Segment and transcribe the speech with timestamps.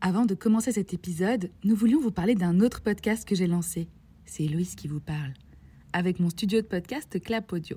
[0.00, 3.88] Avant de commencer cet épisode, nous voulions vous parler d'un autre podcast que j'ai lancé.
[4.24, 5.34] C'est Héloïse qui vous parle.
[5.92, 7.76] Avec mon studio de podcast Clap Audio.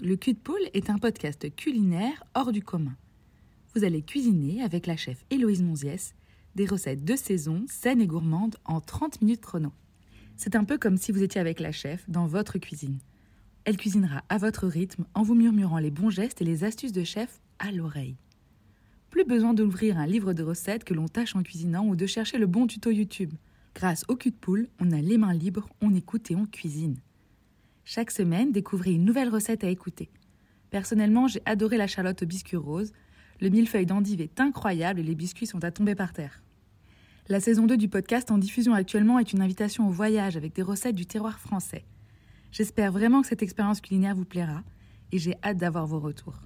[0.00, 2.96] Le cul de poule est un podcast culinaire hors du commun
[3.76, 6.14] vous allez cuisiner avec la chef Héloïse Monziès
[6.54, 9.70] des recettes de saison, saines et gourmandes en 30 minutes chrono.
[10.38, 12.98] C'est un peu comme si vous étiez avec la chef dans votre cuisine.
[13.64, 17.04] Elle cuisinera à votre rythme en vous murmurant les bons gestes et les astuces de
[17.04, 18.16] chef à l'oreille.
[19.10, 22.38] Plus besoin d'ouvrir un livre de recettes que l'on tâche en cuisinant ou de chercher
[22.38, 23.32] le bon tuto YouTube.
[23.74, 26.96] Grâce au cul de poule, on a les mains libres, on écoute et on cuisine.
[27.84, 30.10] Chaque semaine, découvrez une nouvelle recette à écouter.
[30.70, 32.92] Personnellement, j'ai adoré la charlotte au biscuit rose,
[33.40, 36.42] le millefeuille d'endive est incroyable et les biscuits sont à tomber par terre.
[37.28, 40.62] La saison 2 du podcast en diffusion actuellement est une invitation au voyage avec des
[40.62, 41.84] recettes du terroir français.
[42.52, 44.62] J'espère vraiment que cette expérience culinaire vous plaira
[45.12, 46.40] et j'ai hâte d'avoir vos retours.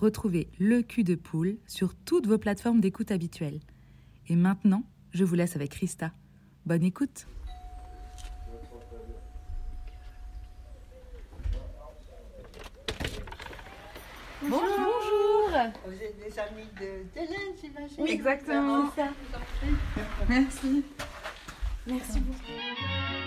[0.00, 3.60] Retrouvez le cul de poule sur toutes vos plateformes d'écoute habituelles.
[4.28, 6.12] Et maintenant, je vous laisse avec Christa.
[6.64, 7.26] Bonne écoute!
[14.42, 19.08] Vous êtes des amis d'Hélène, j'imagine Oui, exactement, c'est ça.
[20.26, 20.82] Merci.
[21.86, 23.19] Merci beaucoup.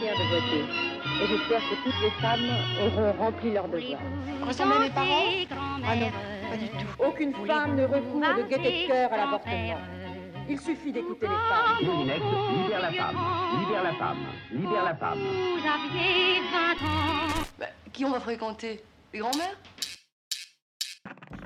[0.00, 0.64] Fière de voter.
[1.22, 2.48] Et j'espère que toutes les femmes
[2.86, 4.00] auront rempli leur devoir.
[4.46, 5.24] Ressemblez à mes parents?
[5.86, 6.10] Ah non,
[6.50, 6.86] pas du tout.
[6.98, 9.78] Aucune femme ne recourt de gaieté de cœur à l'avortement.
[10.48, 11.84] Il suffit d'écouter les femmes.
[11.84, 12.24] Moulinex,
[12.62, 13.16] libère la femme,
[13.60, 14.18] libère la femme,
[14.50, 15.18] libère la femme.
[15.18, 17.44] Vous aviez 20 ans.
[17.58, 18.82] Bah, qui on va fréquenter?
[19.12, 19.58] Les grands-mères?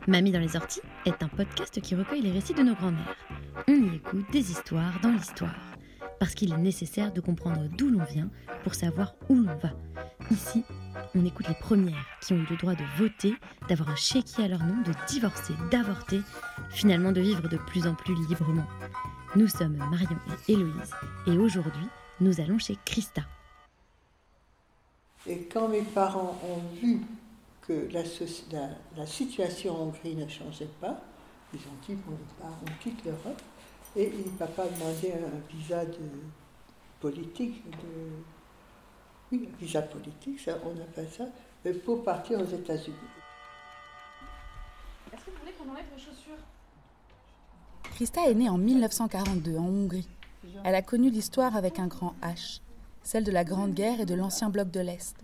[0.06, 3.16] Mamie dans les orties est un podcast qui recueille les récits de nos grands-mères.
[3.66, 5.73] On y écoute des histoires dans l'histoire.
[6.18, 8.30] Parce qu'il est nécessaire de comprendre d'où l'on vient
[8.62, 9.70] pour savoir où l'on va.
[10.30, 10.64] Ici,
[11.14, 13.34] on écoute les premières qui ont eu le droit de voter,
[13.68, 16.20] d'avoir un chéquier à leur nom, de divorcer, d'avorter,
[16.70, 18.66] finalement de vivre de plus en plus librement.
[19.36, 20.94] Nous sommes Marion et Héloïse
[21.26, 21.86] et aujourd'hui,
[22.20, 23.22] nous allons chez Christa.
[25.26, 27.00] Et quand mes parents ont vu
[27.66, 28.02] que la,
[28.96, 31.00] la, situation en Hongrie ne changeait pas.
[31.52, 33.40] Ils ont dit, bon, on quitte l'Europe.
[33.96, 35.98] Et papa a demandé un visa de
[37.00, 38.10] politique, de,
[39.30, 41.26] oui, un visa politique, ça, on appelle ça,
[41.84, 42.96] pour partir aux États-Unis.
[45.12, 46.42] Est-ce que vous voulez qu'on enlève vos chaussures?
[47.94, 50.08] Christa est née en 1942 en Hongrie.
[50.64, 52.60] Elle a connu l'histoire avec un grand H,
[53.04, 55.16] celle de la Grande Guerre et de l'ancien bloc de l'Est.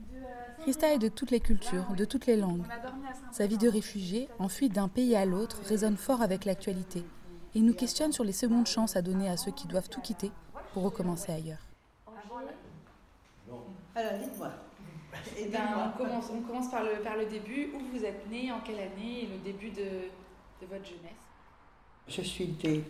[0.61, 2.67] Christa est de toutes les cultures, de toutes les langues.
[3.33, 7.05] Sa vie de réfugiée, enfuie d'un pays à l'autre, résonne fort avec l'actualité
[7.55, 10.31] et nous questionne sur les secondes chances à donner à ceux qui doivent tout quitter
[10.73, 11.59] pour recommencer ailleurs.
[13.95, 14.51] Alors, dites-moi.
[15.37, 17.73] Eh ben, on, commence, on commence par le, par le début.
[17.75, 21.13] Où vous êtes né, en quelle année et le début de, de votre jeunesse?
[22.09, 22.85] Je suis née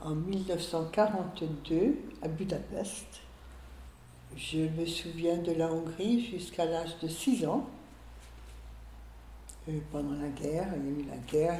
[0.00, 3.22] en 1942 à Budapest
[4.36, 7.66] je me souviens de la Hongrie jusqu'à l'âge de 6 ans.
[9.90, 11.58] Pendant la guerre, il y a eu la guerre,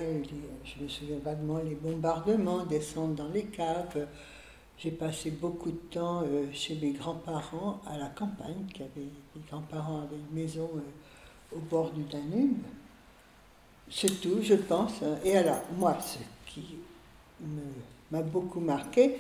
[0.65, 4.06] je me souviens vaguement les bombardements, descendre dans les caves.
[4.78, 10.03] J'ai passé beaucoup de temps euh, chez mes grands-parents à la campagne, qui mes grands-parents
[10.03, 12.59] avaient une maison euh, au bord du Danube.
[13.91, 15.03] C'est tout, je pense.
[15.03, 15.16] Hein.
[15.25, 16.77] Et alors, moi, ce qui
[18.11, 19.16] m'a beaucoup marqué,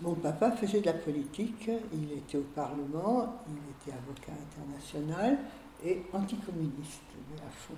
[0.00, 5.38] mon papa faisait de la politique, il était au Parlement, il était avocat international
[5.84, 7.02] et anticommuniste
[7.38, 7.74] à fond.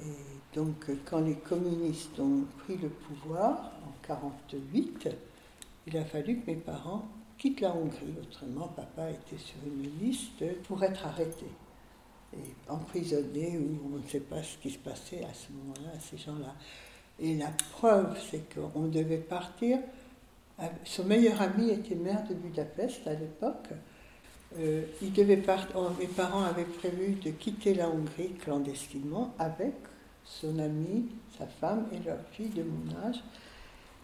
[0.00, 5.08] Et donc quand les communistes ont pris le pouvoir en 1948,
[5.86, 7.06] il a fallu que mes parents
[7.38, 8.14] quittent la Hongrie.
[8.20, 11.46] Autrement, papa était sur une liste pour être arrêté
[12.32, 16.00] et emprisonné ou on ne sait pas ce qui se passait à ce moment-là, à
[16.00, 16.54] ces gens-là.
[17.20, 19.78] Et la preuve, c'est qu'on devait partir
[20.84, 23.70] son meilleur ami était maire de Budapest à l'époque.
[24.58, 24.82] Euh,
[25.74, 29.74] oh, mes parents avaient prévu de quitter la Hongrie clandestinement avec
[30.24, 31.06] son ami,
[31.38, 33.22] sa femme et leur fille de mon âge.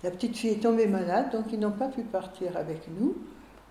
[0.03, 3.17] La petite fille est tombée malade, donc ils n'ont pas pu partir avec nous.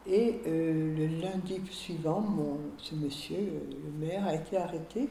[0.08, 2.24] Et euh, le lundi suivant,
[2.78, 5.10] ce monsieur, euh, le maire, a été arrêté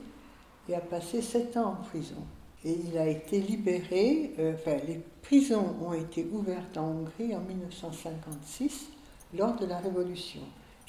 [0.69, 2.23] et a passé sept ans en prison.
[2.65, 7.41] Et il a été libéré, euh, enfin les prisons ont été ouvertes en Hongrie en
[7.41, 8.89] 1956
[9.37, 10.41] lors de la Révolution.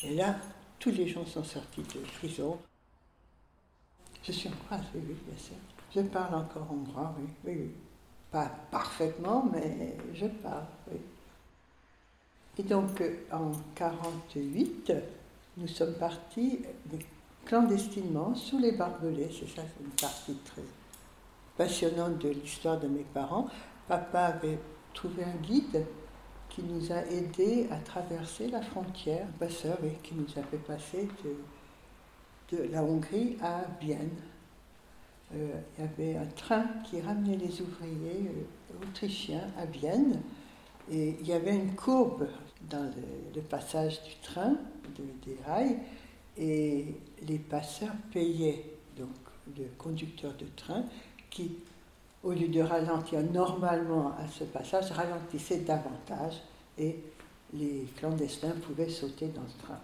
[0.03, 0.37] Et là,
[0.79, 2.57] tous les gens sont sortis de prison.
[4.23, 5.55] Je suis hongroise, oui, bien sûr.
[5.93, 7.71] Je parle encore hongrois, oui, oui.
[8.31, 10.97] Pas parfaitement, mais je parle, oui.
[12.57, 14.93] Et donc, en 1948,
[15.57, 16.59] nous sommes partis
[17.45, 19.29] clandestinement sous les barbelés.
[19.31, 20.61] C'est ça, c'est une partie très
[21.57, 23.47] passionnante de l'histoire de mes parents.
[23.87, 24.59] Papa avait
[24.93, 25.85] trouvé un guide
[26.49, 32.57] qui nous a aidés à traverser la frontière, passeur et qui nous a fait de,
[32.57, 34.17] de la Hongrie à Vienne.
[35.35, 35.47] Euh,
[35.77, 40.19] il y avait un train qui ramenait les ouvriers euh, autrichiens à Vienne
[40.91, 42.27] et il y avait une courbe
[42.69, 42.91] dans
[43.35, 44.55] le, passage du train,
[44.97, 45.77] des rails,
[46.37, 46.95] et
[47.27, 48.65] les passeurs payaient
[48.97, 49.09] donc
[49.57, 50.83] le conducteur de train
[51.29, 51.57] qui,
[52.23, 56.41] au lieu de ralentir normalement à ce passage, ralentissait davantage
[56.77, 56.99] et
[57.53, 59.79] les clandestins pouvaient sauter dans ce train.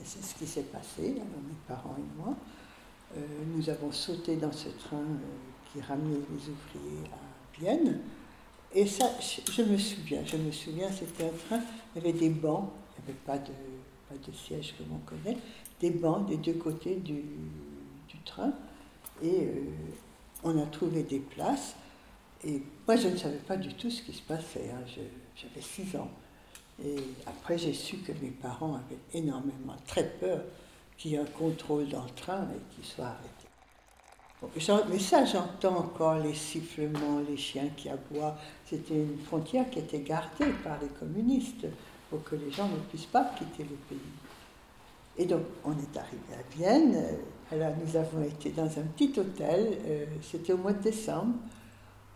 [0.00, 2.34] Et c'est ce qui s'est passé, mes parents et moi.
[3.16, 3.20] Euh,
[3.54, 8.00] nous avons sauté dans ce train euh, qui ramenait les ouvriers à Vienne.
[8.74, 11.60] Et ça, je me souviens, je me souviens, c'était un train,
[11.94, 13.52] il y avait des bancs, il n'y avait pas de,
[14.08, 15.36] pas siège comme on connaît,
[15.78, 17.22] des bancs des deux côtés du,
[18.08, 18.52] du train.
[19.22, 19.64] Et euh,
[20.42, 21.74] on a trouvé des places.
[22.44, 24.70] Et moi, je ne savais pas du tout ce qui se passait.
[24.72, 24.82] Hein.
[25.36, 26.10] J'avais 6 ans.
[26.84, 26.96] Et
[27.26, 30.40] après, j'ai su que mes parents avaient énormément, très peur
[30.96, 33.42] qu'il y ait un contrôle dans le train et qu'il soit arrêté.
[34.90, 38.36] Mais ça, j'entends encore les sifflements, les chiens qui aboient.
[38.66, 41.66] C'était une frontière qui était gardée par les communistes
[42.10, 43.98] pour que les gens ne puissent pas quitter le pays.
[45.16, 47.04] Et donc, on est arrivé à Vienne.
[47.52, 49.76] Alors, nous avons été dans un petit hôtel.
[49.86, 51.34] Euh, c'était au mois de décembre.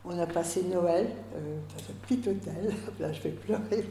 [0.03, 2.73] On a passé Noël euh, dans un petit hôtel.
[3.00, 3.85] Là, je vais pleurer.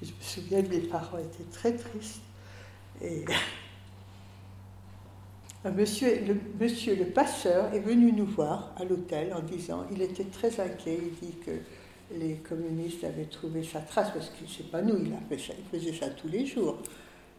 [0.00, 2.20] Je me souviens, mes parents étaient très tristes.
[3.00, 3.24] Et
[5.76, 10.26] monsieur, le, monsieur le passeur est venu nous voir à l'hôtel en disant, il était
[10.26, 11.50] très inquiet, il dit que
[12.14, 16.28] les communistes avaient trouvé sa trace, parce que c'est pas nous, il faisait ça tous
[16.28, 16.78] les jours.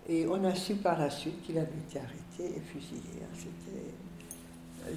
[0.07, 3.01] Et on a su par la suite qu'il avait été arrêté et fusillé.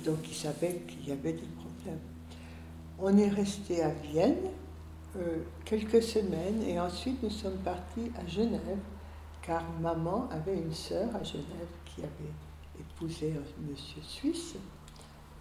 [0.05, 2.01] Donc il savait qu'il y avait des problèmes.
[2.99, 4.49] On est resté à Vienne
[5.17, 8.79] euh, quelques semaines et ensuite nous sommes partis à Genève,
[9.43, 14.57] car maman avait une sœur à Genève qui avait épousé un monsieur suisse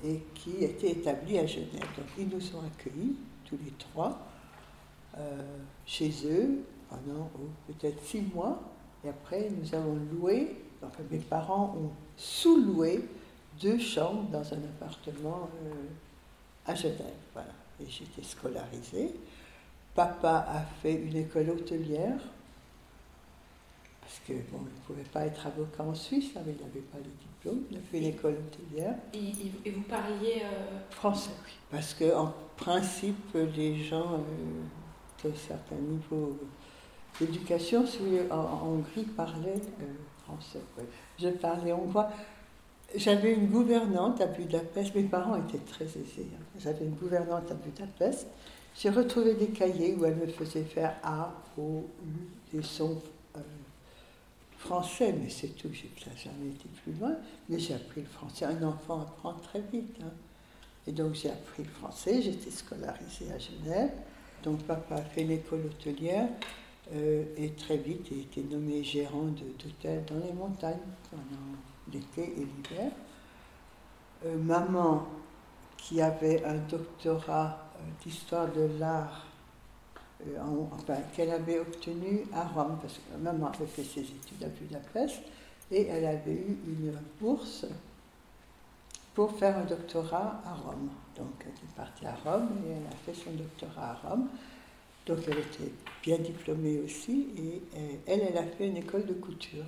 [0.03, 1.87] et qui était établi à Genève.
[1.97, 3.15] Donc ils nous ont accueillis,
[3.45, 4.19] tous les trois,
[5.17, 8.61] euh, chez eux pendant oh, peut-être six mois.
[9.05, 13.05] Et après, nous avons loué, enfin mes parents ont sous-loué
[13.61, 15.71] deux chambres dans un appartement euh,
[16.65, 16.99] à Genève.
[17.33, 17.51] Voilà.
[17.79, 19.13] Et j'étais scolarisée.
[19.93, 22.19] Papa a fait une école hôtelière
[24.01, 26.97] parce que bon, il ne pouvait pas être avocat en Suisse, hein, il n'avait pas
[26.99, 28.95] les diplômes, il a fait l'école hôtelière.
[29.13, 31.53] Et, vous parliez euh, Français, oui.
[31.71, 36.37] Parce qu'en principe, les gens euh, d'un certain niveau
[37.19, 37.85] d'éducation,
[38.29, 39.85] en, en, Hongrie, parlaient euh,
[40.23, 40.59] français.
[41.19, 42.09] Je parlais hongrois.
[42.95, 46.27] J'avais une gouvernante à Budapest, mes parents étaient très aisés.
[46.33, 46.43] Hein.
[46.59, 48.27] J'avais une gouvernante à Budapest.
[48.77, 53.01] J'ai retrouvé des cahiers où elle me faisait faire A, O, U, des sons
[54.65, 57.15] français, mais c'est tout, j'ai jamais été plus loin,
[57.47, 58.45] mais j'ai appris le français.
[58.45, 59.95] Un enfant apprend très vite.
[60.01, 60.11] Hein.
[60.87, 63.91] Et donc j'ai appris le français, j'étais scolarisée à Genève.
[64.43, 66.27] Donc papa a fait l'école hôtelière
[66.93, 70.77] euh, et très vite il été nommé gérant d'hôtel dans les montagnes
[71.09, 71.57] pendant
[71.91, 72.91] l'été et l'hiver.
[74.25, 75.07] Euh, maman,
[75.77, 79.25] qui avait un doctorat euh, d'histoire de l'art
[80.73, 85.21] enfin, qu'elle avait obtenu à Rome, parce que maman avait fait ses études à Budapest,
[85.71, 87.65] et elle avait eu une bourse
[89.13, 90.89] pour faire un doctorat à Rome.
[91.15, 94.27] Donc elle est partie à Rome et elle a fait son doctorat à Rome.
[95.05, 95.71] Donc elle était
[96.01, 97.61] bien diplômée aussi, et
[98.07, 99.65] elle, elle a fait une école de couture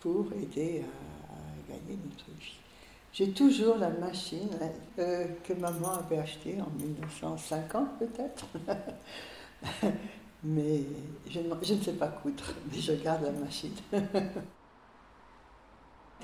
[0.00, 2.56] pour aider à, gagner notre vie.
[3.12, 4.48] J'ai toujours la machine
[4.98, 8.46] euh, que maman avait achetée en 1950 peut-être.
[10.44, 10.82] mais
[11.28, 13.74] je, ne sais pas coudre, mais je garde la machine.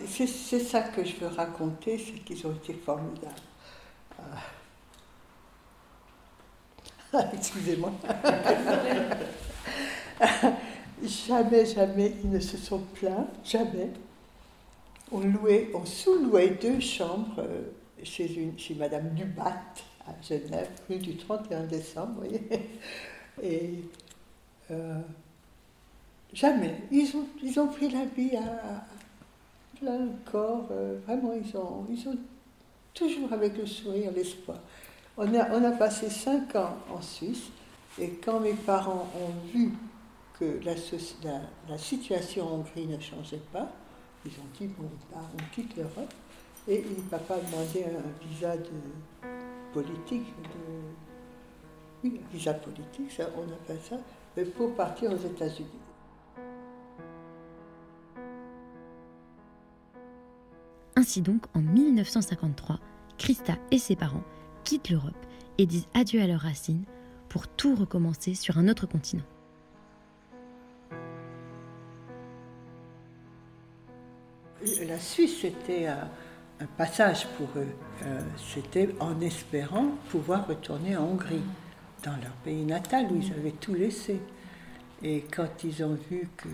[0.06, 3.34] c'est, ça que je veux raconter, c'est qu'ils ont été formidables.
[7.34, 7.92] Excusez-moi.
[11.02, 13.90] jamais, jamais ils ne se sont plaints, jamais.
[15.12, 17.62] on louait, on sous-louait deux chambres euh,
[18.02, 19.62] chez, une, chez Madame Dubat
[20.06, 22.42] à Genève, rue du 31 décembre, vous voyez.
[23.42, 23.82] Et
[24.70, 25.00] euh,
[26.32, 26.74] jamais.
[26.90, 28.84] Ils ont, ils ont pris la vie à,
[29.80, 30.68] plein corps.
[30.70, 32.16] Euh, vraiment, ils ont, ils ont
[32.94, 34.58] toujours avec le sourire, l'espoir.
[35.18, 37.44] On a, passé cinq ans en Suisse
[37.98, 39.72] et quand mes parents ont vu
[40.38, 43.72] que la, situation en Hongrie ne changeait pas,
[44.26, 46.12] ils ont dit bon, on quitte l'Europe.
[46.68, 48.70] Et papa a demandé un visa de
[49.72, 50.26] politique,
[52.02, 53.96] oui, visa politique, ça, on appelle ça,
[54.56, 55.68] pour partir aux États-Unis.
[60.96, 62.80] Ainsi donc, en 1953,
[63.16, 64.24] Christa et ses parents
[64.66, 65.14] quittent l'Europe
[65.58, 66.84] et disent adieu à leurs racines
[67.28, 69.22] pour tout recommencer sur un autre continent.
[74.88, 76.08] La Suisse, c'était un,
[76.76, 77.68] passage pour eux.
[78.02, 81.42] Euh, c'était en espérant pouvoir retourner en Hongrie,
[82.02, 84.20] dans leur pays natal où ils avaient tout laissé.
[85.02, 86.48] Et quand ils ont vu que.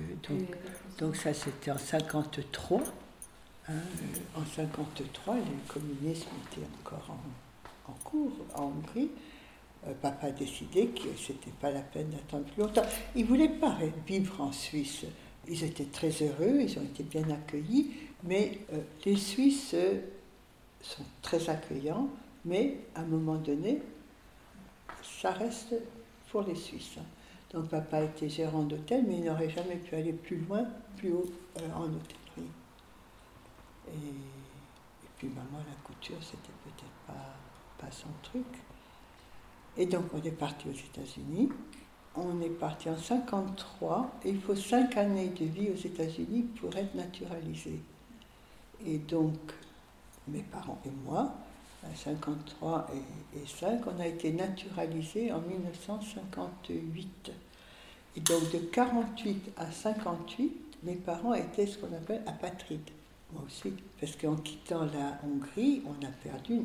[0.99, 2.83] Donc, ça, c'était en 53.
[3.69, 3.73] Hein,
[4.37, 7.21] en 53, le communisme était encore en,
[7.89, 9.11] en cours en Hongrie.
[9.87, 12.87] Euh, papa a décidé que c'était pas la peine d'attendre plus longtemps.
[13.17, 15.05] Il voulait pas vivre en Suisse.
[15.49, 17.91] Ils étaient très heureux, ils ont été bien accueillis,
[18.23, 19.75] mais euh, les Suisses
[20.81, 22.09] sont très accueillants,
[22.45, 23.83] mais à un moment donné,
[25.03, 25.75] ça reste
[26.31, 26.99] pour les Suisses.
[27.53, 30.65] Donc papa était gérant d'hôtel, mais il n'aurait jamais pu aller plus loin,
[30.97, 32.51] plus haut euh, en hôtellerie.
[33.89, 37.35] Et, et, puis maman, la couture, c'était peut-être pas,
[37.91, 38.47] son truc.
[39.77, 41.49] Et donc on est parti aux États-Unis.
[42.15, 46.77] On est parti en 53 et il faut cinq années de vie aux États-Unis pour
[46.77, 47.81] être naturalisé.
[48.87, 49.39] Et donc
[50.29, 51.35] mes parents et moi,
[51.85, 57.33] à 53 et, et 5, on a été naturalisés en 1958.
[58.15, 62.91] Et donc de 48 à 58, mes parents étaient ce qu'on appelle apatrides.
[63.33, 66.63] Moi aussi, parce qu'en quittant la Hongrie, on a perdu,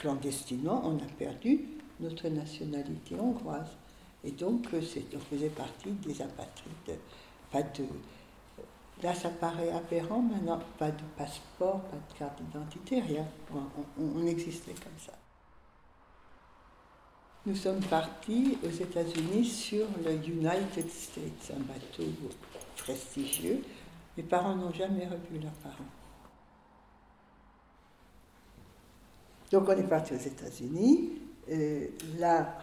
[0.00, 1.60] clandestinement, on a perdu
[2.00, 3.76] notre nationalité hongroise.
[4.24, 4.80] Et donc, euh,
[5.14, 6.98] on faisait partie des apatrides.
[9.02, 13.26] Là, ça paraît aberrant maintenant, pas de passeport, pas de carte d'identité, rien.
[13.98, 15.12] On, existait comme ça.
[17.46, 22.04] Nous sommes partis aux États-Unis sur le United States, un bateau
[22.76, 23.62] prestigieux.
[24.18, 25.99] Mes parents n'ont jamais revu leurs parents.
[29.50, 31.12] Donc on est parti aux États-Unis.
[31.50, 31.86] Euh,
[32.18, 32.58] là,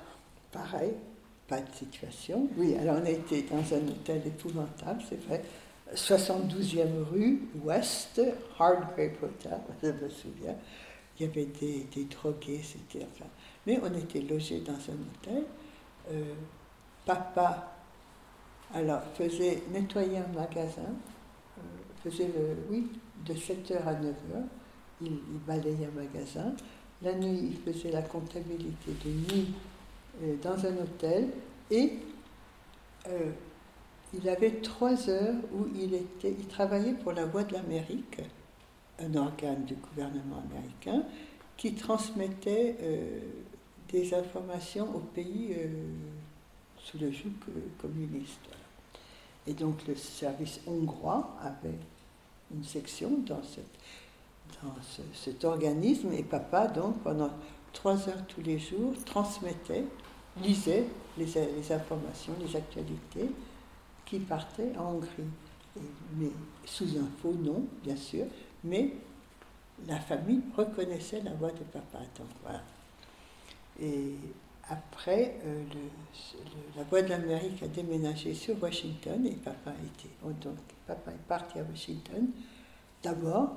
[0.51, 0.94] pareil,
[1.48, 2.48] pas de situation.
[2.58, 5.44] Oui, alors on a été dans un hôtel épouvantable, c'est vrai.
[5.94, 8.22] 72e rue Ouest,
[8.60, 10.56] Hard Grape Hotel, je me souviens.
[11.20, 13.06] Il y avait des, des drogués, c'était.
[13.65, 15.44] Mais on était logés dans un hôtel.
[16.12, 16.34] Euh,
[17.06, 17.77] papa,
[18.74, 20.82] alors, faisait nettoyer un magasin,
[21.58, 21.62] euh,
[22.03, 22.91] faisait le, oui,
[23.25, 24.13] de 7h à 9h.
[25.01, 26.53] Il, il balayait un magasin.
[27.03, 29.47] La nuit, il faisait la comptabilité de nuit
[30.23, 31.29] euh, dans un hôtel
[31.69, 31.93] et
[33.07, 33.31] euh,
[34.13, 35.91] il avait trois heures où il,
[36.47, 38.21] travaillait pour la Voix de l'Amérique,
[38.99, 41.03] un organe du gouvernement américain
[41.55, 43.19] qui transmettait euh,
[43.89, 45.55] des informations au pays
[46.79, 47.31] sous le joug
[47.79, 48.39] communiste.
[49.45, 51.77] Et donc le service hongrois avait
[52.53, 53.65] une section dans cette
[54.63, 54.73] dans
[55.13, 57.29] cet organisme et papa, donc, pendant
[57.73, 59.85] trois heures tous les jours, transmettait,
[60.41, 60.85] lisait
[61.17, 63.29] les, informations, les actualités
[64.05, 65.23] qui partaient en Hongrie.
[66.15, 66.31] mais
[66.65, 68.25] sous un faux nom, bien sûr,
[68.63, 68.93] mais
[69.87, 71.99] la famille reconnaissait la voix de papa.
[72.17, 72.61] Donc, voilà.
[73.79, 74.15] Et
[74.69, 75.63] après, euh,
[76.75, 81.59] la Voix de l'Amérique a déménagé sur Washington et papa, était, donc, papa est parti
[81.59, 82.27] à Washington
[83.03, 83.55] d'abord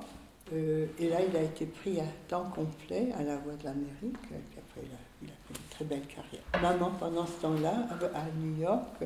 [0.53, 4.17] euh, et là, il a été pris à temps complet à la Voix de l'Amérique,
[4.31, 4.81] et après,
[5.21, 6.41] il a, fait une très belle carrière.
[6.61, 9.03] Maman, pendant ce temps-là, à New York,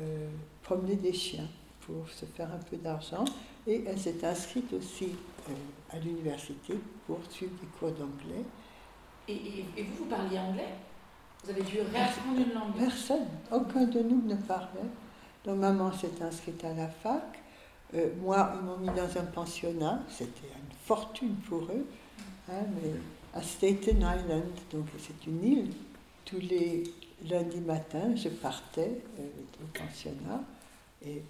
[0.00, 0.28] euh,
[0.62, 1.48] promenait des chiens
[1.80, 3.24] pour se faire un peu d'argent,
[3.66, 5.10] et elle s'est inscrite aussi
[5.48, 5.52] euh,
[5.90, 6.74] à l'université
[7.06, 8.44] pour suivre des cours d'anglais.
[9.28, 10.74] Et, vous, vous parliez anglais?
[11.44, 14.88] Vous avez dû réapprendre une langue Personne, aucun de nous ne parlait.
[15.44, 17.41] Donc maman s'est inscrite à la fac,
[17.94, 21.86] euh, moi, ils m'ont mis dans un pensionnat, c'était une fortune pour eux,
[22.50, 22.64] hein,
[23.34, 25.70] à Staten Island, donc c'est une île.
[26.24, 26.84] Tous les
[27.28, 30.42] lundis matins, je partais euh, au pensionnat
[31.04, 31.22] et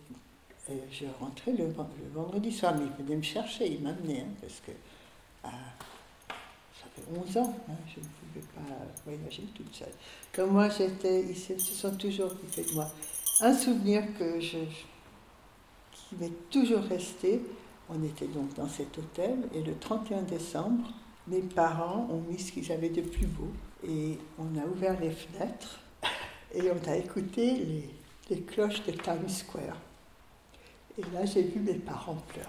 [0.70, 1.74] Et je rentrais le,
[2.14, 4.70] vendredi soir, mais il venait me chercher, il m'amenait, hein, parce que
[5.42, 5.50] ah,
[6.28, 9.92] ça fait 11 ans, hein, je ne pouvais pas voyager toute seule.
[10.32, 12.88] Comme moi, j'étais, ils se sont toujours occupés de moi.
[13.40, 14.58] Un souvenir que je,
[16.12, 17.40] qui m'est toujours resté,
[17.88, 20.90] on était donc dans cet hôtel, et le 31 décembre,
[21.26, 23.50] mes parents ont mis ce qu'ils avaient de plus beau,
[23.86, 25.80] et on a ouvert les fenêtres,
[26.54, 27.88] et on a écouté
[28.30, 29.76] les, cloches de Times Square.
[30.96, 32.48] Et là, j'ai vu mes parents pleurer.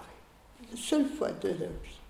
[0.70, 2.00] La seule fois de leur vie.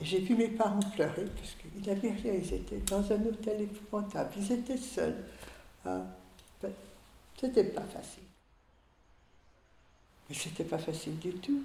[0.00, 4.30] J'ai vu mes parents pleurer parce qu'ils n'avaient rien, ils étaient dans un hôtel épouvantable,
[4.36, 5.24] ils étaient seuls.
[5.84, 6.02] Ah,
[6.62, 6.72] ben,
[7.36, 8.23] c'était pas facile.
[10.28, 11.62] Mais c'était pas facile du tout.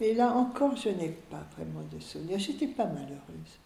[0.00, 2.38] Et là encore, je n'ai pas vraiment de souvenirs.
[2.38, 3.58] J'étais pas malheureuse.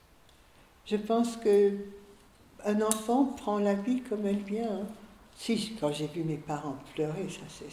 [0.84, 1.72] Je pense que
[2.64, 4.80] un enfant prend la vie comme elle vient.
[4.80, 4.86] Hein.
[5.36, 7.64] Si, quand j'ai vu mes parents pleurer, ça,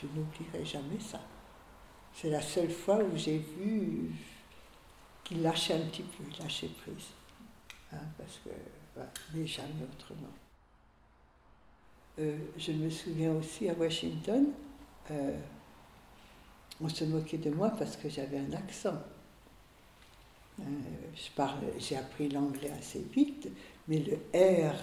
[0.00, 1.20] je n'oublierai jamais ça.
[2.14, 4.10] C'est la seule fois où j'ai vu
[5.24, 7.06] qu'ils lâchaient un petit peu, lâchaient prise.
[7.92, 8.50] Hein, parce que,
[9.34, 10.28] mais jamais autrement.
[12.18, 14.46] Euh, je me souviens aussi à Washington,
[15.10, 15.36] euh,
[16.80, 18.98] on se moquait de moi parce que j'avais un accent.
[20.60, 20.64] Euh,
[21.78, 23.48] j'ai appris l'anglais assez vite,
[23.88, 24.74] mais le R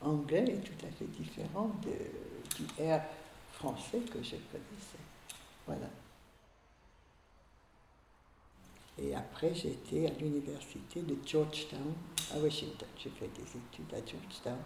[0.00, 3.00] anglais est tout à fait différent du R
[3.52, 4.98] français que je connaissais.
[5.66, 5.88] Voilà.
[9.00, 11.94] Et après, j'étais à l'université de Georgetown,
[12.34, 12.88] à Washington.
[12.98, 14.58] J'ai fait des études à Georgetown.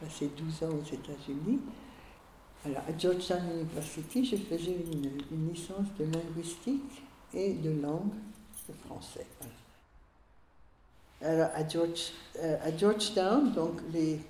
[0.00, 1.60] J'ai passé 12 ans aux États-Unis.
[2.64, 7.02] Alors, à Georgetown University, je faisais une, licence de linguistique
[7.32, 8.12] et de langue
[8.68, 9.26] de français.
[11.22, 14.20] Alors, euh, à, Georgetown, donc les,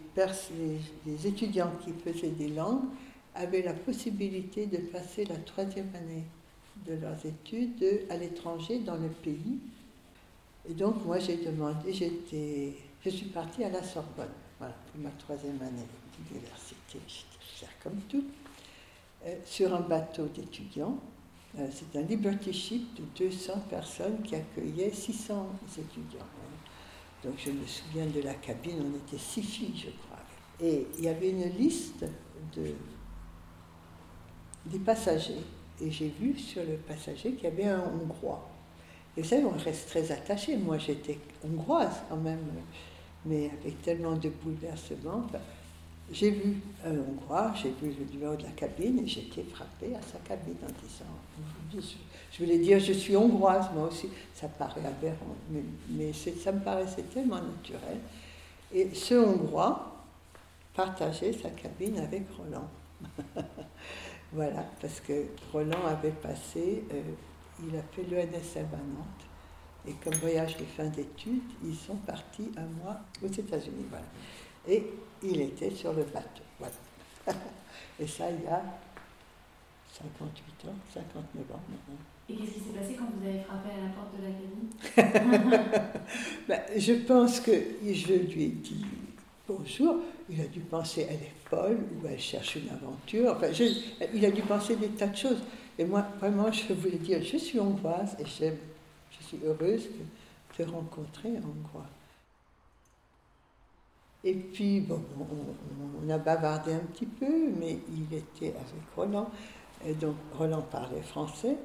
[1.26, 2.84] étudiants qui faisaient des langues
[3.34, 6.25] avaient la possibilité de passer la troisième année
[6.87, 9.58] de leurs études à l'étranger, dans le pays.
[10.68, 15.60] Et donc, moi, j'ai demandé, j'étais, je suis partie à la Sorbonne, pour ma troisième
[15.62, 17.00] année d'université.
[17.82, 18.25] Comme tout.
[19.26, 20.99] Euh, sur un bateau d'étudiants.
[21.58, 25.46] Euh, c'est un Liberty Ship de 200 personnes qui accueillait 600
[25.78, 26.26] étudiants.
[27.23, 30.18] Donc je me souviens de la cabine, on était six filles, je crois.
[30.60, 32.04] Et il y avait une liste
[32.56, 32.73] de,
[34.66, 35.42] des passagers.
[35.82, 38.49] Et j'ai vu sur le passager qu'il y avait un Hongrois.
[39.16, 40.56] Et vous savez, on reste très attaché.
[40.56, 42.44] Moi, j'étais hongroise quand même,
[43.26, 45.26] mais avec tellement de bouleversements.
[46.12, 50.02] J'ai vu un Hongrois, j'ai vu le numéro de la cabine et été frappée à
[50.02, 51.84] sa cabine en disant
[52.32, 54.08] Je voulais dire, je suis hongroise, moi aussi.
[54.34, 57.99] Ça paraît aberrant, mais, mais ça me paraissait tellement naturel.
[58.73, 60.04] Et ce Hongrois
[60.75, 62.68] partageait sa cabine avec Roland.
[64.32, 67.02] voilà, parce que Roland avait passé, euh,
[67.62, 69.26] il a fait l'ENSM à Nantes.
[69.86, 73.86] Et comme voyage de fin d'études, ils sont partis un mois aux États-Unis.
[73.88, 74.04] Voilà.
[74.68, 74.84] Et
[75.23, 76.42] il était sur le bateau.
[76.58, 76.75] Voilà.
[78.00, 78.62] Et ça, il y a
[79.92, 81.99] 58 ans, 59 ans maintenant.
[82.28, 84.32] Et qu'est-ce qui s'est passé quand vous avez frappé à la porte de la
[85.10, 85.82] cabine
[86.49, 88.84] ben, Je pense que je lui ai dit
[89.49, 89.96] bonjour.
[90.28, 93.34] Il a dû penser elle est folle ou elle cherche une aventure.
[93.36, 93.49] Enfin,
[94.14, 95.42] il a dû penser des tas de choses.
[95.78, 100.70] Et moi, vraiment, je voulais dire je suis hongroise et je suis heureuse de te
[100.70, 101.88] rencontrer hongrois.
[104.23, 105.02] Et puis, bon,
[106.02, 109.30] on, a bavardé un petit peu, mais il était avec Roland.
[109.87, 111.56] Et donc, Roland parlait français,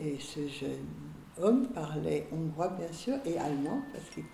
[0.00, 0.86] et ce jeune
[1.40, 4.24] homme parlait hongrois, bien sûr, et allemand, parce qu'il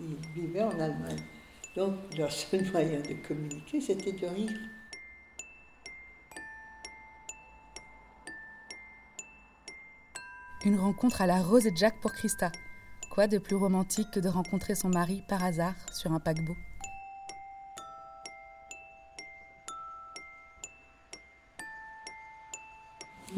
[0.00, 1.22] il vivait en Allemagne.
[1.76, 4.58] Donc, leur seul moyen de communiquer, c'était de rire.
[10.64, 12.52] Une rencontre à la Rose et Jack pour Christa.
[13.10, 16.56] Quoi de plus romantique que de rencontrer son mari par hasard sur un paquebot?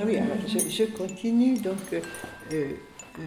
[0.04, 1.58] Oui, alors je, continue.
[1.58, 2.00] Donc, euh,
[2.52, 2.72] euh,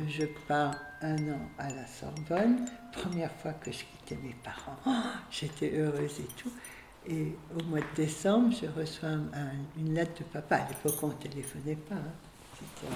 [0.08, 2.66] je pars un an à la Sorbonne.
[2.92, 4.92] Première fois que je quittais mes parents, oh,
[5.30, 6.52] j'étais heureuse et tout.
[7.08, 9.10] Et au mois de décembre, je reçois
[9.78, 10.56] une lettre de papa.
[10.56, 11.96] À l'époque, on ne téléphonait pas.
[11.96, 12.14] Hein.
[12.58, 12.92] C'était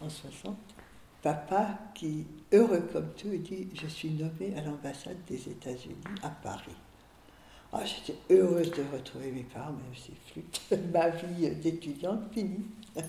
[0.00, 0.56] en 60,
[1.22, 6.74] Papa, qui, heureux comme tout, dit Je suis nommé à l'ambassade des États-Unis à Paris.
[7.74, 10.60] Oh, j'étais heureuse de retrouver mes parents, même si flûte,
[10.92, 12.66] ma vie d'étudiante finie.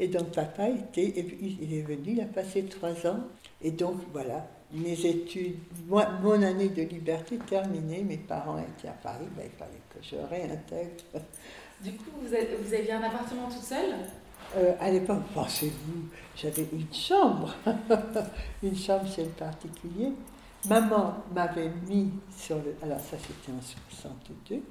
[0.00, 3.20] Et donc papa était, il est venu, il a passé trois ans.
[3.62, 8.92] Et donc voilà, mes études, moi, mon année de liberté terminée, mes parents étaient à
[8.92, 11.04] Paris, ben, il fallait que je réintègre
[11.80, 13.94] Du coup, vous, avez, vous aviez un appartement toute seule?
[14.56, 17.54] Euh, à l'époque, pensez-vous, j'avais une chambre,
[18.62, 20.12] une chambre chez le particulier.
[20.66, 22.74] Maman m'avait mis sur le.
[22.82, 24.62] Alors, ça, c'était en 62.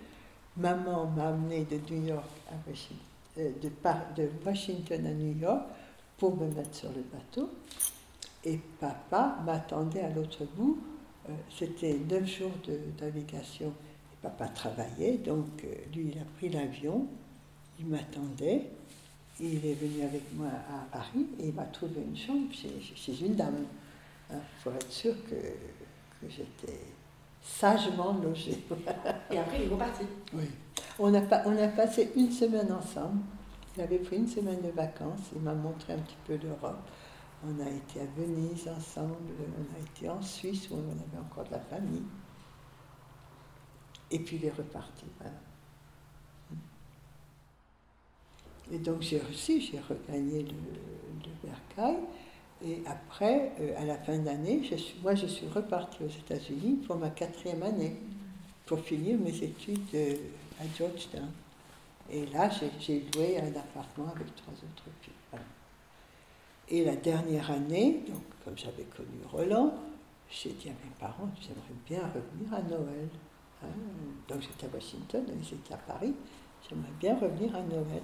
[0.58, 2.98] Maman m'a amené de New York à Washington,
[3.38, 3.52] euh,
[4.16, 5.64] de, Washington à New York
[6.18, 7.50] pour me mettre sur le bateau.
[8.44, 10.80] Et papa m'attendait à l'autre bout.
[11.30, 12.80] Euh, c'était neuf jours de
[14.22, 17.08] papa travaillait, donc euh, lui, il a pris l'avion.
[17.80, 18.70] Il m'attendait.
[19.40, 23.36] Il est venu avec moi à Paris et il m'a trouvé une chambre chez, une
[23.36, 23.66] dame.
[24.32, 25.36] hein, pour être sûr que
[26.30, 26.80] j'étais
[27.42, 28.64] sagement logée.
[29.32, 30.04] Et après, il est reparti.
[30.34, 30.46] Oui.
[31.00, 33.20] On a, pas- on a passé une semaine ensemble.
[33.76, 35.32] Il avait pris une semaine de vacances.
[35.36, 36.80] Il m'a montré un petit peu l'Europe.
[37.46, 39.16] On a été à Venise ensemble.
[39.58, 42.04] On a été en Suisse où on avait encore de la famille.
[44.12, 45.06] Et puis il est reparti.
[45.20, 45.34] voilà.
[48.72, 51.98] Et donc j'ai réussi, j'ai regagné le, le bercail.
[52.66, 56.96] Et après, euh, à la fin je suis- moi je suis repartie aux États-Unis pour
[56.96, 57.98] ma quatrième année
[58.66, 60.16] pour finir mes études euh,
[60.62, 61.30] à Georgetown.
[62.10, 62.50] Et là,
[62.80, 65.14] j'ai- loué un appartement avec trois autres filles.
[66.70, 69.74] Et la dernière année, donc comme j'avais connu Roland,
[70.30, 73.10] j'ai dit à mes parents, j'aimerais bien revenir à Noël.
[73.62, 73.68] hein.
[74.30, 76.14] Donc j'étais à Washington, ils étaient à Paris,
[76.68, 78.02] j'aimerais bien revenir à Noël.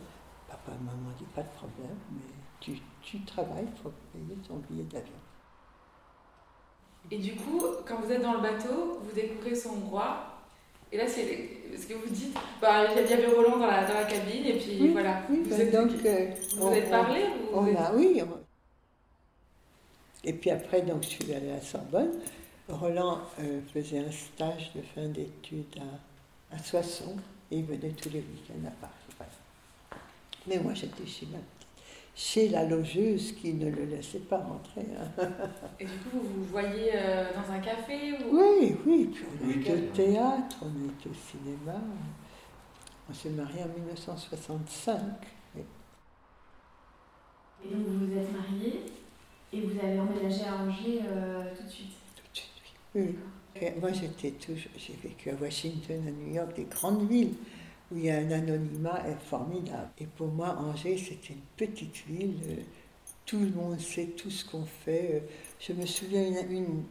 [0.49, 2.21] Papa et maman dit pas de problème, mais
[2.59, 2.73] tu,
[3.11, 5.13] tu travailles, il faut payer ton billet d'avion.
[7.11, 10.25] Et du coup, quand vous êtes dans le bateau, vous découvrez son roi.
[10.91, 12.35] Et là, c'est ce que vous dites.
[12.61, 15.21] Bah, il y avait Roland dans la, dans la cabine, et puis Oui, voilà.
[15.29, 18.21] oui, vous ben êtes, donc, euh, vous on- êtes parlé On vous êtes- a, oui.
[20.23, 22.11] Et puis après, donc, je suis allée à Sorbonne.
[22.67, 25.75] Roland euh, faisait un stage de fin d'études
[26.51, 27.15] à, à Soissons
[27.49, 28.93] et il venait tous les week-ends à Paris.
[29.17, 29.31] voilà.
[30.45, 31.37] Mais moi, j'étais chez ma
[32.15, 34.85] chez la logeuse qui ne le laissait pas rentrer.
[34.97, 35.29] hein.
[35.79, 38.37] Et du coup, vous vous voyez euh, dans un café ou...
[38.37, 39.09] Oui, oui.
[39.13, 41.79] Puis on été au théâtre, on a été au cinéma.
[43.09, 44.99] On s'est mariés en 1965.
[45.55, 45.61] oui.
[47.65, 48.81] Et donc vous vous êtes mariés
[49.51, 51.95] et vous avez emménagé à Angers euh, tout de suite?
[52.15, 52.51] Tout de suite,
[52.95, 53.01] oui.
[53.01, 53.15] Oui.
[53.61, 57.33] Et moi, j'étais toujours, j'ai vécu à Washington, à New York, des grandes villes
[57.91, 59.89] où il y a un anonymat est formidable.
[59.99, 62.37] Et pour moi, Angers, c'était une petite ville.
[63.25, 65.23] Tout le monde sait tout ce qu'on fait.
[65.59, 66.83] Je me souviens une, une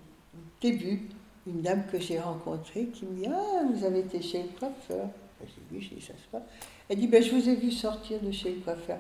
[0.60, 1.02] début,
[1.46, 5.06] une dame que j'ai rencontrée qui me dit Ah, vous avez été chez le coiffeur.
[5.40, 6.42] Ben, J'ai dit Oui, j'ai dit ça se passe.
[6.88, 8.98] Elle dit ben, Je vous ai vu sortir de chez le coiffeur.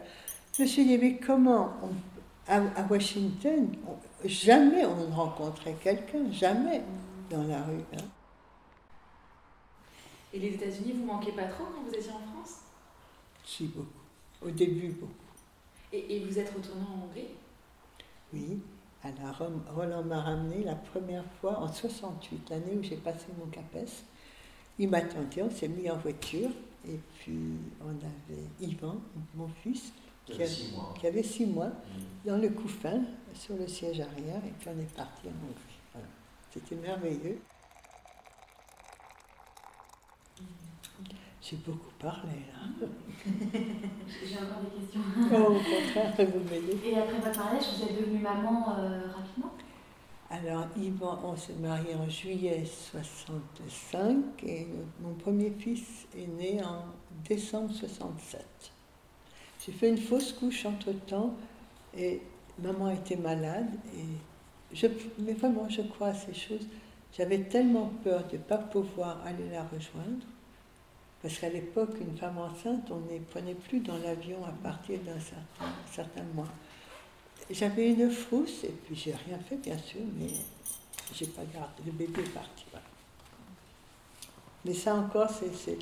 [0.56, 5.76] Je me suis dit Mais comment on- à, à Washington, on- jamais on ne rencontrait
[5.82, 6.80] quelqu'un, jamais
[7.30, 7.84] dans la rue.
[7.94, 8.04] hein.
[10.32, 12.60] Et les États-Unis, vous manquez pas trop quand vous étiez en France?
[13.44, 13.86] Si, beaucoup.
[14.42, 15.12] Au début, beaucoup.
[15.92, 17.28] et, et vous êtes retourné en Hongrie?
[18.32, 18.60] Oui.
[19.38, 24.04] Rome, Roland m'a ramené la première fois en 68, l'année où j'ai passé mon CAPES.
[24.78, 26.50] Il m'a tenté, on s'est mis en voiture
[26.86, 27.38] et puis
[27.80, 28.96] on avait Yvan,
[29.34, 29.92] mon fils,
[30.26, 30.46] qui, a-
[30.98, 31.70] qui avait six mois,
[32.24, 33.00] dans le couffin,
[33.34, 35.78] sur le siège arrière, et puis on est parti en Hongrie.
[35.94, 36.06] Voilà.
[36.52, 37.38] C'était merveilleux.
[41.48, 42.86] J'ai beaucoup parlé là.
[44.26, 45.00] J'ai encore des questions.
[45.32, 46.78] Oh, au contraire, vous m'aidez.
[46.84, 49.52] Et après votre mariage, vous êtes devenue maman euh, rapidement?
[50.30, 54.66] Alors, Yvan, on s'est marié en juillet 65 et
[55.00, 56.84] mon premier fils est né en
[57.26, 58.44] décembre 67.
[59.64, 61.34] J'ai fait une fausse couche entre-temps
[61.96, 62.20] et
[62.58, 64.86] maman était malade et je,
[65.18, 66.68] mais vraiment, je crois à ces choses.
[67.16, 70.26] J'avais tellement peur de ne pas pouvoir aller la rejoindre
[71.22, 75.18] parce qu'à l'époque, une femme enceinte, on ne prenait plus dans l'avion à partir d'un
[75.90, 76.48] certain, mois.
[77.50, 80.28] J'avais une frousse et puis j'ai rien fait bien sûr, mais
[81.14, 81.82] j'ai pas gardé.
[81.86, 82.64] Le bébé est parti.
[84.64, 85.78] Mais ça encore, c'est-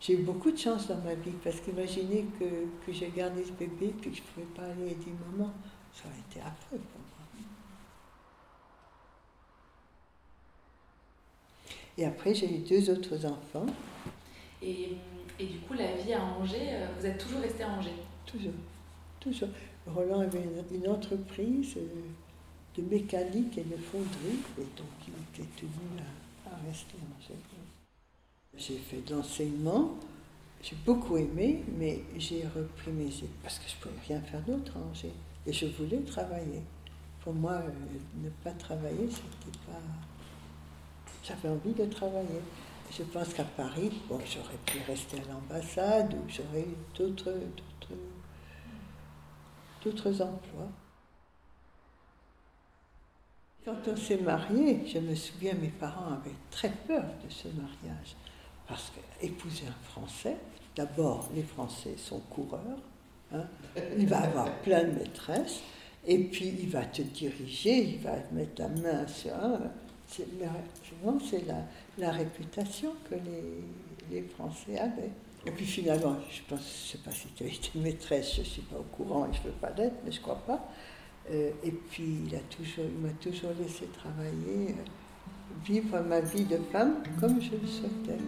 [0.00, 2.44] j'ai eu beaucoup de chance dans ma vie parce qu'imaginez que,
[2.84, 5.52] que j'ai gardé ce bébé puis que je ne pouvais pas aller aider maman,
[5.94, 7.16] ça aurait été affreux pour moi.
[11.98, 13.66] Et après, j'ai eu deux autres enfants,
[14.66, 17.90] et, du coup, la vie à Angers, euh, vous êtes toujours resté à Angers
[18.26, 18.52] toujours,
[19.20, 19.48] toujours.
[19.86, 21.80] Roland avait une, entreprise euh,
[22.76, 27.40] de mécanique et de fonderie, et donc il était tenu à, à rester à Angers.
[28.56, 29.94] J'ai fait de l'enseignement,
[30.62, 34.40] j'ai beaucoup aimé, mais j'ai repris mes études parce que je ne pouvais rien faire
[34.42, 35.12] d'autre à Angers.
[35.46, 36.62] Et je voulais travailler.
[37.20, 37.70] Pour moi, euh,
[38.22, 39.80] ne pas travailler, c'était pas.
[41.22, 42.40] J'avais envie de travailler.
[42.90, 47.32] Je pense qu'à Paris, bon, j'aurais pu rester à l'ambassade ou j'aurais eu d'autres,
[50.22, 50.68] emplois.
[53.64, 58.16] Quand on s'est marié, je me souviens, mes parents avaient très peur de ce mariage.
[58.66, 60.36] Parce qu'épouser un Français,
[60.74, 62.80] d'abord, les Français sont coureurs,
[63.32, 63.44] hein,
[63.96, 65.60] il va avoir plein de maîtresses,
[66.06, 69.34] et puis il va te diriger, il va mettre la main sur
[70.08, 71.64] souvent, c'est la,
[71.98, 73.14] la, réputation que
[74.10, 75.10] les, Français avaient.
[75.44, 78.62] Et puis finalement, je ne sais pas si tu as été maîtresse, je ne suis
[78.62, 80.68] pas au courant je ne veux pas l'être, mais je ne crois pas.
[81.30, 82.84] Euh, et puis il m'a toujours,
[83.20, 88.22] toujours laissé travailler, euh, vivre ma vie de femme comme je le souhaitais.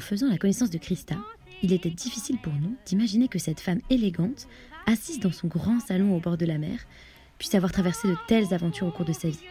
[0.00, 1.16] En faisant la connaissance de Christa,
[1.60, 4.48] il était difficile pour nous d'imaginer que cette femme élégante,
[4.86, 6.78] assise dans son grand salon au bord de la mer,
[7.36, 9.44] puisse avoir traversé de telles aventures au cours de sa vie.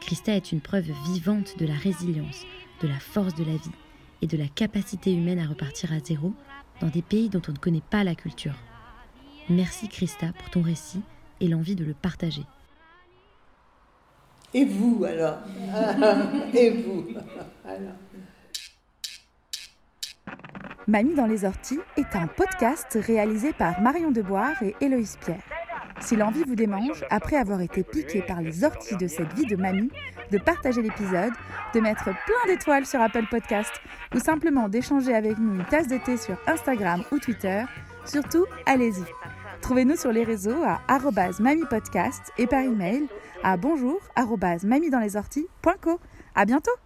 [0.00, 2.46] Christa est une preuve vivante de la résilience,
[2.80, 3.76] de la force de la vie
[4.22, 6.32] et de la capacité humaine à repartir à zéro
[6.80, 8.56] dans des pays dont on ne connaît pas la culture.
[9.50, 11.02] Merci Christa pour ton récit
[11.40, 12.44] et l'envie de le partager.
[14.54, 15.36] Et vous alors?
[16.54, 17.08] Et vous
[17.62, 17.92] alors?
[20.88, 25.42] Mamie dans les orties est un podcast réalisé par Marion Deboire et Héloïse Pierre.
[25.98, 29.56] Si l'envie vous démange, après avoir été piqué par les orties de cette vie de
[29.56, 29.90] mamie,
[30.30, 31.32] de partager l'épisode,
[31.74, 33.72] de mettre plein d'étoiles sur Apple Podcast
[34.14, 37.64] ou simplement d'échanger avec nous une tasse de thé sur Instagram ou Twitter,
[38.04, 39.04] surtout allez-y.
[39.62, 40.80] Trouvez-nous sur les réseaux à
[41.40, 43.08] mamipodcast et par email
[43.42, 43.98] à bonjour
[46.36, 46.85] À bientôt!